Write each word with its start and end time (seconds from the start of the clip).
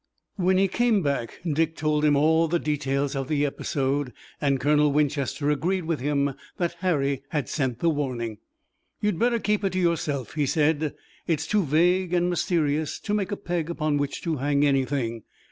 When 0.35 0.57
he 0.57 0.67
came 0.67 1.03
back 1.03 1.41
Dick 1.47 1.75
told 1.75 2.03
him 2.03 2.15
all 2.15 2.47
the 2.47 2.57
details 2.57 3.15
of 3.15 3.27
the 3.27 3.45
episode, 3.45 4.11
and 4.41 4.59
Colonel 4.59 4.91
Winchester 4.91 5.51
agreed 5.51 5.83
with 5.85 5.99
him 5.99 6.33
that 6.57 6.73
Harry 6.79 7.21
had 7.29 7.47
sent 7.47 7.77
the 7.81 7.89
warning. 7.91 8.39
"You'd 8.99 9.19
better 9.19 9.37
keep 9.37 9.63
it 9.63 9.73
to 9.73 9.79
yourself," 9.79 10.33
he 10.33 10.47
said. 10.47 10.95
"It's 11.27 11.45
too 11.45 11.63
vague 11.63 12.15
and 12.15 12.31
mysterious 12.31 12.99
to 13.01 13.13
make 13.13 13.31
a 13.31 13.37
peg 13.37 13.69
upon 13.69 13.97
which 13.99 14.23
to 14.23 14.37
hang 14.37 14.65
anything. 14.65 15.21